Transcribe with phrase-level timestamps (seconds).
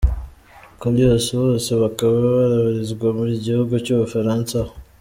[0.79, 4.73] Coolious" bose bakaba babarizwa mu gihugu cy'Ubufaransa aho.